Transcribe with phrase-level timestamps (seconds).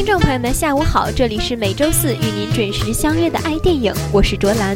[0.00, 1.10] 听众朋友们，下午好！
[1.14, 4.74] 这里是每周四与您准时相约的爱电影，我是卓兰。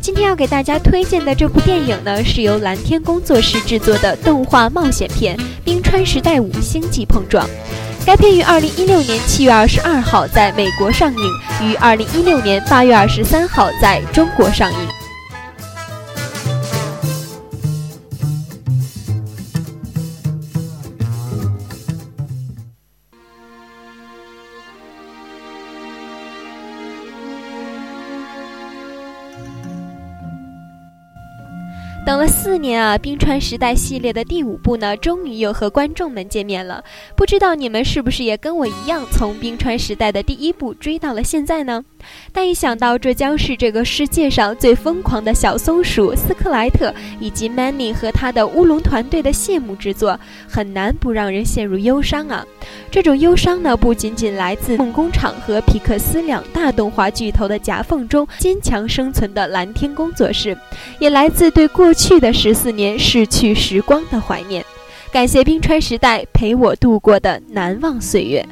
[0.00, 7.46] 今天要给大家推荐的这部电影呢，是由蓝天工作室制作的动画冒险片《冰川时代五：星际碰撞》。
[8.06, 15.01] 该片于二零一六年七月二十二号在美国上映，于二零一六年八月二十三号在中国上映。
[32.04, 36.82] 等了四年啊，《冰川时代》系列的第五部呢，终于又和观众们见面了。
[37.16, 41.84] 不知道你们是不是也跟我一样，从《冰川时代》的第一部追到了现在呢？
[42.32, 52.46] 但一想到这将是这个世界上最疯狂的小松鼠斯克莱特以及 many 和他的乌龙团队的谢幕之作，很难不让人陷入忧伤啊！
[52.90, 60.56] 这种忧伤呢，不仅仅来自梦工厂和皮克斯两大动画巨头的夹缝中坚强生存的蓝天工作室，
[61.00, 61.68] 也来自对。
[61.72, 64.62] 过去的十四年逝去时光的怀念，
[65.10, 68.46] 感谢冰川时代陪我度过的难忘岁月。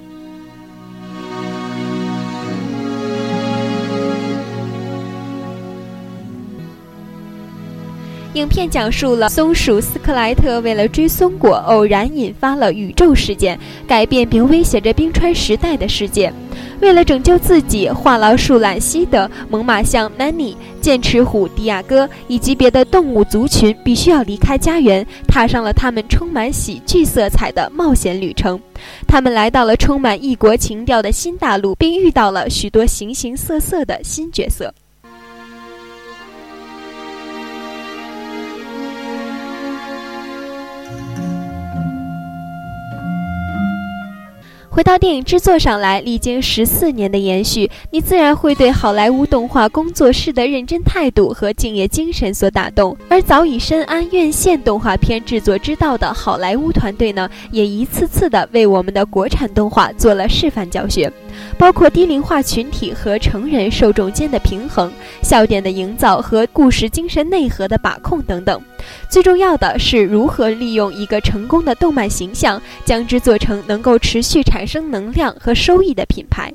[8.35, 16.33] 影片讲述了松鼠斯克莱特为了追松果，偶然引发了宇宙事件，改变并威胁着冰川时代的世界。
[16.81, 28.61] 为了拯救自己，话痨树懒西德、猛犸象 Manny、剑齿虎迪亚哥以及别的动物族群必须要离开家园，踏上了他们充满喜剧色彩的冒险旅程。
[29.09, 34.73] 他们来到了充满异国情调的新大陆，并遇到了许多形形色色的新角色。
[44.73, 52.97] 回到电影制作上来，历经十四年的延续，你自然会对好莱坞动画工作室的认真态度和敬业精神所打动。
[53.09, 61.13] 而早已深谙院线动画片制作之道的好莱坞团队呢，也一次次的为我们的国产动画做了示范教学，
[61.59, 68.63] 包括低龄化群体和成人受众间的平衡、笑点的营造和故事精神内核的把控等等。
[69.11, 76.53] 最重要的是如何利用一个成功的动漫形象，将之做成能够持续产产生能量和收益的品牌。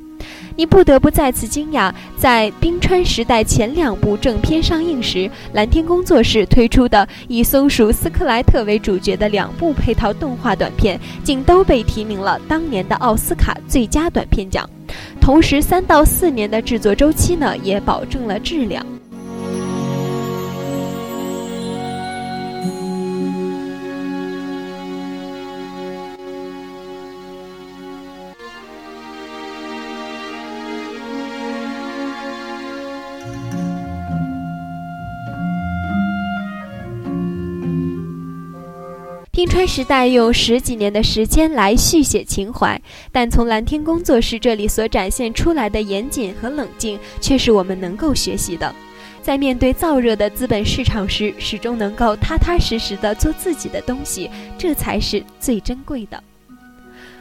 [0.56, 14.70] 你不得不再次惊讶，在《冰川时代》前两部正片上映时，蓝天工作室推出的以松鼠斯克莱特为主角的两部配套动画短片，竟都被提名了当年的奥斯卡最佳短片奖。
[15.20, 18.86] 同时，三到四年的制作周期呢，也保证了质量。
[39.36, 42.82] 冰川时代用十几年的时间来续写情怀，
[43.12, 48.74] 但从蓝天工作室这里所展现出来的严谨和冷静，却是我们能够学习的。
[49.22, 56.24] 在面对燥热的资本市场时，始终能够踏踏实实的做自己的东西，这才是最珍贵的。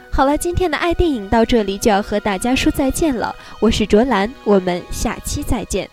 [0.09, 5.89] 好了，今天的爱电影到这里就要和大家说再见了，我是卓兰，我们下期再见。